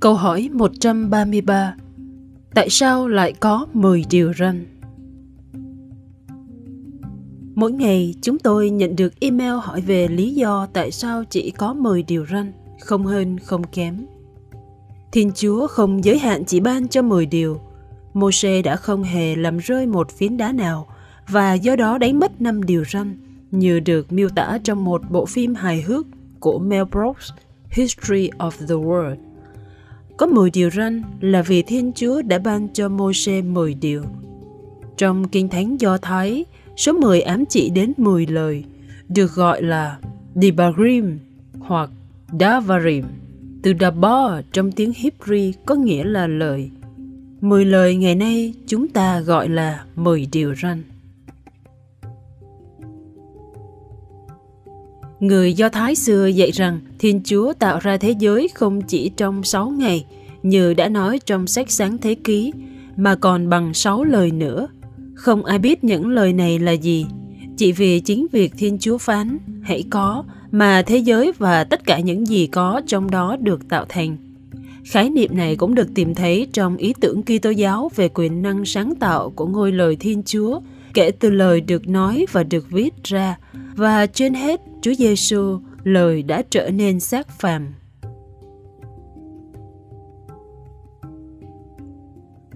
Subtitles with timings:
[0.00, 1.74] Câu hỏi 133
[2.54, 4.66] Tại sao lại có 10 điều răn?
[7.54, 11.74] Mỗi ngày chúng tôi nhận được email hỏi về lý do tại sao chỉ có
[11.74, 14.06] 10 điều răn, không hơn không kém.
[15.12, 17.60] Thiên Chúa không giới hạn chỉ ban cho 10 điều.
[18.14, 20.86] Moshe đã không hề làm rơi một phiến đá nào
[21.28, 23.16] và do đó đánh mất 5 điều răn
[23.50, 26.06] như được miêu tả trong một bộ phim hài hước
[26.40, 27.30] của Mel Brooks,
[27.70, 29.27] History of the World.
[30.18, 34.02] Có 10 điều răn là vì Thiên Chúa đã ban cho Môi-se 10 điều.
[34.96, 36.44] Trong Kinh Thánh Do Thái,
[36.76, 38.64] số 10 ám chỉ đến 10 lời,
[39.08, 39.98] được gọi là
[40.34, 41.18] Dibarim
[41.58, 41.90] hoặc
[42.40, 43.04] Davarim.
[43.62, 46.70] Từ Dabar trong tiếng Hebrew có nghĩa là lời.
[47.40, 50.82] 10 lời ngày nay chúng ta gọi là 10 điều răn.
[55.20, 59.42] Người Do Thái xưa dạy rằng Thiên Chúa tạo ra thế giới không chỉ trong
[59.42, 60.04] 6 ngày,
[60.42, 62.52] như đã nói trong sách sáng thế ký,
[62.96, 64.68] mà còn bằng 6 lời nữa.
[65.14, 67.06] Không ai biết những lời này là gì,
[67.56, 72.00] chỉ vì chính việc Thiên Chúa phán, hãy có, mà thế giới và tất cả
[72.00, 74.16] những gì có trong đó được tạo thành.
[74.84, 78.64] Khái niệm này cũng được tìm thấy trong ý tưởng Kitô giáo về quyền năng
[78.64, 80.60] sáng tạo của ngôi lời Thiên Chúa,
[80.94, 83.38] kể từ lời được nói và được viết ra,
[83.76, 87.74] và trên hết Chúa Giêsu lời đã trở nên xác phàm.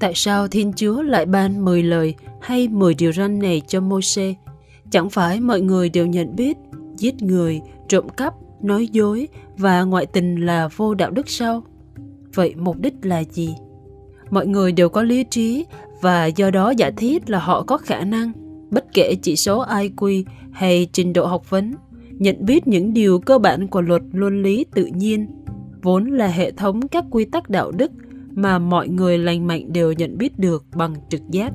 [0.00, 4.34] Tại sao Thiên Chúa lại ban 10 lời hay 10 điều răn này cho Môi-se?
[4.90, 6.56] Chẳng phải mọi người đều nhận biết
[6.96, 11.62] giết người, trộm cắp, nói dối và ngoại tình là vô đạo đức sao?
[12.34, 13.54] Vậy mục đích là gì?
[14.30, 15.66] Mọi người đều có lý trí
[16.00, 18.32] và do đó giả thiết là họ có khả năng,
[18.70, 21.74] bất kể chỉ số IQ hay trình độ học vấn,
[22.22, 25.26] nhận biết những điều cơ bản của luật luân lý tự nhiên,
[25.82, 27.92] vốn là hệ thống các quy tắc đạo đức
[28.30, 31.52] mà mọi người lành mạnh đều nhận biết được bằng trực giác.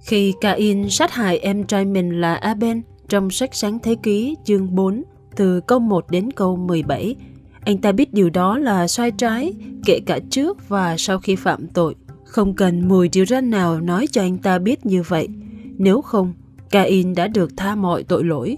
[0.00, 4.74] Khi Cain sát hại em trai mình là Abel trong sách sáng thế ký chương
[4.74, 5.02] 4
[5.36, 7.16] từ câu 1 đến câu 17,
[7.64, 9.52] anh ta biết điều đó là sai trái
[9.84, 11.94] kể cả trước và sau khi phạm tội.
[12.24, 15.28] Không cần mùi điều răn nào nói cho anh ta biết như vậy.
[15.78, 16.32] Nếu không,
[16.70, 18.56] Cain đã được tha mọi tội lỗi.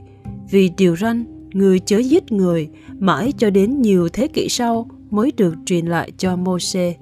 [0.51, 2.69] Vì điều răn, người chớ giết người,
[2.99, 6.95] mãi cho đến nhiều thế kỷ sau mới được truyền lại cho Mô-xê.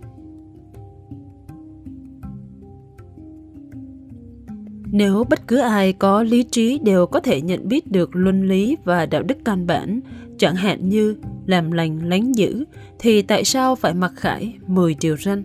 [4.92, 8.76] Nếu bất cứ ai có lý trí đều có thể nhận biết được luân lý
[8.84, 10.00] và đạo đức căn bản,
[10.38, 11.16] chẳng hạn như
[11.46, 12.64] làm lành lánh dữ,
[12.98, 15.44] thì tại sao phải mặc khải 10 điều răn?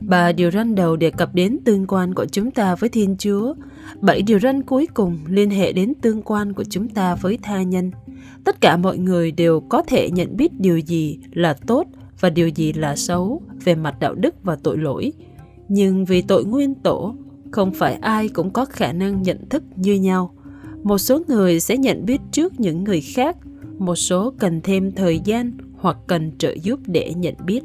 [0.00, 3.54] Ba điều răn đầu đề cập đến tương quan của chúng ta với Thiên Chúa.
[4.00, 7.62] Bảy điều răn cuối cùng liên hệ đến tương quan của chúng ta với tha
[7.62, 7.90] nhân.
[8.44, 11.86] Tất cả mọi người đều có thể nhận biết điều gì là tốt
[12.20, 15.12] và điều gì là xấu về mặt đạo đức và tội lỗi.
[15.68, 17.14] Nhưng vì tội nguyên tổ,
[17.50, 20.34] không phải ai cũng có khả năng nhận thức như nhau.
[20.82, 23.36] Một số người sẽ nhận biết trước những người khác,
[23.78, 27.62] một số cần thêm thời gian hoặc cần trợ giúp để nhận biết.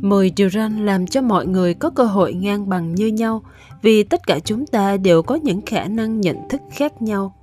[0.00, 3.42] Mười điều răn làm cho mọi người có cơ hội ngang bằng như nhau,
[3.82, 7.34] vì tất cả chúng ta đều có những khả năng nhận thức khác nhau.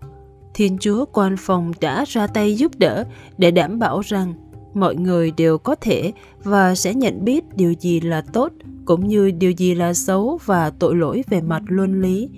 [0.54, 3.04] Thiên Chúa quan phòng đã ra tay giúp đỡ
[3.38, 4.34] để đảm bảo rằng
[4.74, 6.12] mọi người đều có thể
[6.44, 8.52] và sẽ nhận biết điều gì là tốt
[8.86, 12.30] cũng như điều gì là xấu và tội lỗi về mặt luân lý.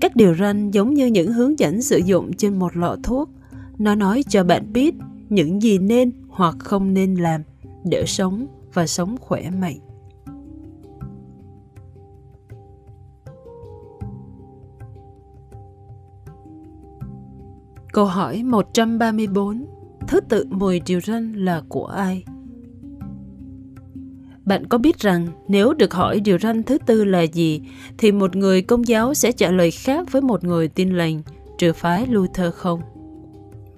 [0.00, 3.30] Các điều răn giống như những hướng dẫn sử dụng trên một lọ thuốc.
[3.78, 4.94] Nó nói cho bạn biết
[5.28, 7.42] những gì nên hoặc không nên làm
[7.84, 9.78] để sống và sống khỏe mạnh.
[17.92, 19.66] Câu hỏi 134
[20.08, 22.24] Thứ tự 10 điều răn là của ai?
[24.44, 27.62] Bạn có biết rằng nếu được hỏi điều răn thứ tư là gì
[27.98, 31.22] thì một người công giáo sẽ trả lời khác với một người tin lành
[31.58, 32.80] trừ phái Luther không?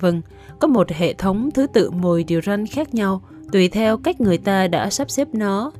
[0.00, 0.22] Vâng,
[0.60, 3.22] có một hệ thống thứ tự 10 điều răn khác nhau
[3.52, 5.72] tùy theo cách người ta đã sắp xếp nó.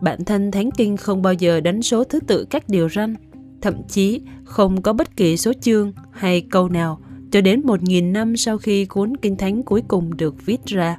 [0.00, 3.14] Bản thân Thánh Kinh không bao giờ đánh số thứ tự các điều răn,
[3.60, 7.00] thậm chí không có bất kỳ số chương hay câu nào
[7.32, 10.96] cho đến 1.000 năm sau khi cuốn Kinh Thánh cuối cùng được viết ra.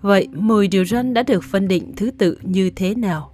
[0.00, 3.32] Vậy 10 điều răn đã được phân định thứ tự như thế nào?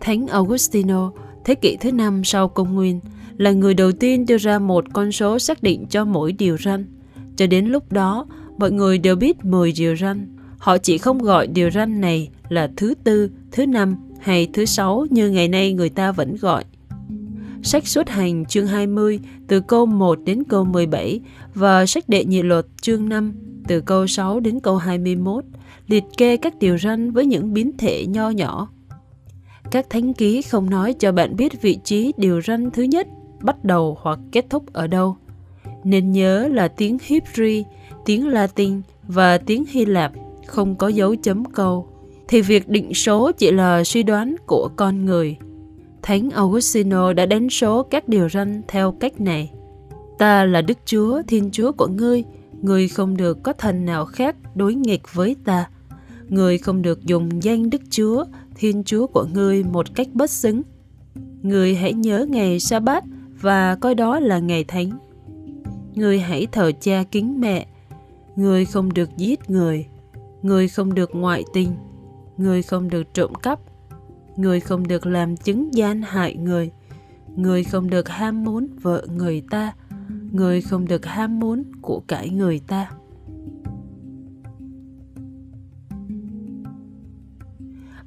[0.00, 1.12] Thánh Augustino,
[1.44, 3.00] thế kỷ thứ năm sau công nguyên,
[3.40, 6.86] là người đầu tiên đưa ra một con số xác định cho mỗi điều răn.
[7.36, 8.26] Cho đến lúc đó,
[8.58, 10.36] mọi người đều biết 10 điều răn.
[10.58, 15.06] Họ chỉ không gọi điều răn này là thứ tư, thứ năm hay thứ sáu
[15.10, 16.64] như ngày nay người ta vẫn gọi.
[17.62, 21.20] Sách xuất hành chương 20 từ câu 1 đến câu 17
[21.54, 23.32] và sách đệ nhị luật chương 5
[23.68, 25.44] từ câu 6 đến câu 21
[25.86, 28.68] liệt kê các điều răn với những biến thể nho nhỏ.
[29.70, 33.06] Các thánh ký không nói cho bạn biết vị trí điều răn thứ nhất
[33.42, 35.16] bắt đầu hoặc kết thúc ở đâu.
[35.84, 37.62] Nên nhớ là tiếng Hebrew,
[38.04, 40.12] tiếng Latin và tiếng Hy Lạp
[40.46, 41.86] không có dấu chấm câu
[42.28, 45.36] thì việc định số chỉ là suy đoán của con người.
[46.02, 49.50] Thánh Augustino đã đánh số các điều răn theo cách này.
[50.18, 52.24] Ta là Đức Chúa, Thiên Chúa của ngươi,
[52.62, 55.68] ngươi không được có thần nào khác đối nghịch với ta.
[56.28, 60.62] Ngươi không được dùng danh Đức Chúa, Thiên Chúa của ngươi một cách bất xứng.
[61.42, 63.04] Ngươi hãy nhớ ngày sa bát
[63.40, 64.90] và coi đó là ngày thánh.
[65.94, 67.66] Ngươi hãy thờ cha kính mẹ.
[68.36, 69.86] Ngươi không được giết người.
[70.42, 71.70] Ngươi không được ngoại tình
[72.40, 73.58] người không được trộm cắp
[74.36, 76.70] người không được làm chứng gian hại người
[77.36, 79.72] người không được ham muốn vợ người ta
[80.32, 82.90] người không được ham muốn của cải người ta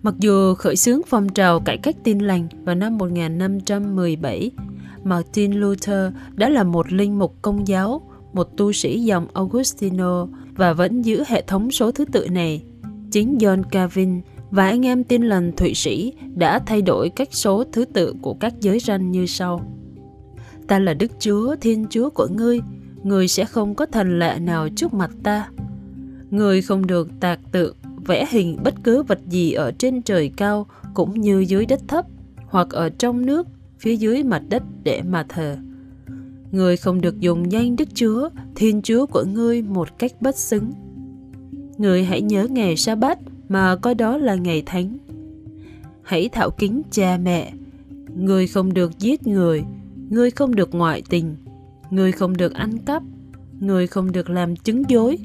[0.03, 4.51] Mặc dù khởi xướng phong trào cải cách tin lành vào năm 1517,
[5.03, 8.01] Martin Luther đã là một linh mục công giáo,
[8.33, 12.63] một tu sĩ dòng Augustino và vẫn giữ hệ thống số thứ tự này
[13.11, 14.21] chính John Calvin
[14.51, 18.33] và anh em tin lành Thụy Sĩ đã thay đổi các số thứ tự của
[18.33, 19.61] các giới ranh như sau.
[20.67, 22.59] Ta là Đức Chúa, Thiên Chúa của ngươi,
[23.03, 25.49] ngươi sẽ không có thần lạ nào trước mặt ta.
[26.29, 30.67] Ngươi không được tạc tượng, vẽ hình bất cứ vật gì ở trên trời cao
[30.93, 32.05] cũng như dưới đất thấp,
[32.45, 33.47] hoặc ở trong nước,
[33.83, 35.57] phía dưới mặt đất để mà thờ.
[36.51, 40.71] Ngươi không được dùng danh Đức Chúa, Thiên Chúa của ngươi một cách bất xứng
[41.77, 44.97] người hãy nhớ ngày sa bát mà coi đó là ngày thánh.
[46.01, 47.53] Hãy thảo kính cha mẹ.
[48.15, 49.63] Người không được giết người,
[50.09, 51.35] người không được ngoại tình,
[51.91, 53.03] người không được ăn cắp,
[53.59, 55.17] người không được làm chứng dối,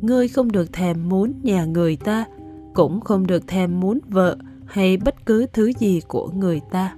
[0.00, 2.24] người không được thèm muốn nhà người ta,
[2.74, 6.94] cũng không được thèm muốn vợ hay bất cứ thứ gì của người ta.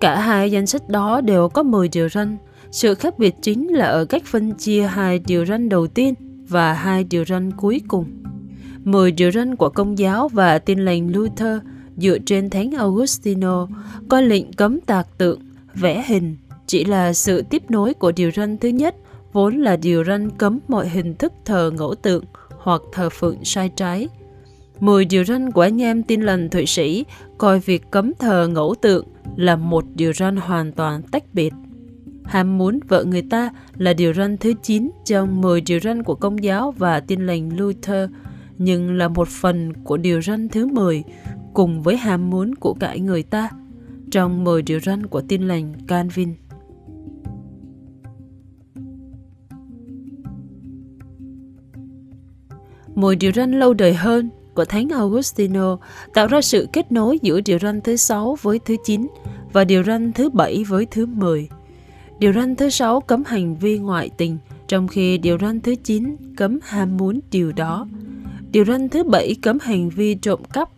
[0.00, 2.36] Cả hai danh sách đó đều có 10 điều răn,
[2.70, 6.14] sự khác biệt chính là ở cách phân chia hai điều răn đầu tiên
[6.48, 8.04] và hai điều răn cuối cùng.
[8.84, 11.58] Mười điều răn của công giáo và tin lành Luther
[11.96, 13.66] dựa trên Thánh Augustino
[14.08, 15.40] coi lệnh cấm tạc tượng,
[15.74, 18.94] vẽ hình chỉ là sự tiếp nối của điều răn thứ nhất
[19.32, 22.24] vốn là điều răn cấm mọi hình thức thờ ngẫu tượng
[22.58, 24.08] hoặc thờ phượng sai trái.
[24.80, 27.04] Mười điều răn của anh em tin lành Thụy Sĩ
[27.38, 29.06] coi việc cấm thờ ngẫu tượng
[29.36, 31.54] là một điều răn hoàn toàn tách biệt.
[32.24, 36.14] Ham muốn vợ người ta là điều răn thứ 9 trong 10 điều răn của
[36.14, 38.10] công giáo và tin lành Luther,
[38.58, 41.02] nhưng là một phần của điều răn thứ 10
[41.54, 43.50] cùng với ham muốn của cải người ta
[44.10, 46.34] trong 10 điều răn của tin lành Calvin.
[52.94, 55.76] Mười điều răn lâu đời hơn của Thánh Augustino
[56.14, 59.06] tạo ra sự kết nối giữa điều răn thứ sáu với thứ 9
[59.52, 61.48] và điều răn thứ bảy với thứ 10.
[62.18, 64.38] Điều răn thứ sáu cấm hành vi ngoại tình,
[64.68, 67.86] trong khi điều răn thứ 9 cấm ham muốn điều đó.
[68.52, 70.68] Điều răn thứ bảy cấm hành vi trộm cắp,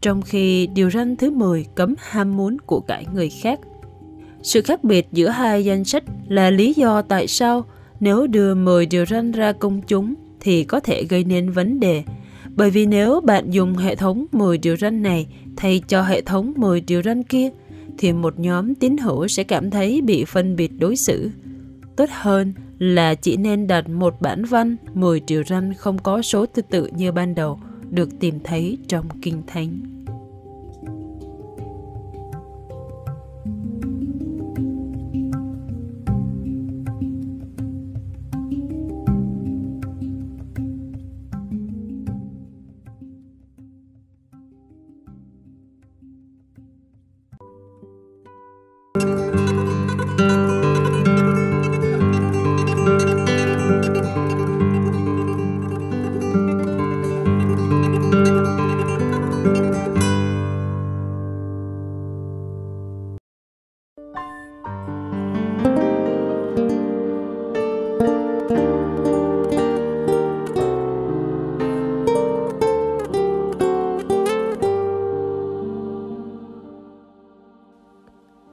[0.00, 3.60] trong khi điều răn thứ 10 cấm ham muốn của cải người khác.
[4.42, 7.64] Sự khác biệt giữa hai danh sách là lý do tại sao
[8.00, 12.02] nếu đưa 10 điều răn ra công chúng thì có thể gây nên vấn đề.
[12.56, 16.52] Bởi vì nếu bạn dùng hệ thống 10 điều răn này thay cho hệ thống
[16.56, 17.50] 10 điều răn kia,
[17.98, 21.30] thì một nhóm tín hữu sẽ cảm thấy bị phân biệt đối xử.
[21.96, 26.46] Tốt hơn là chỉ nên đặt một bản văn 10 điều răn không có số
[26.46, 29.91] thứ tự như ban đầu được tìm thấy trong Kinh Thánh.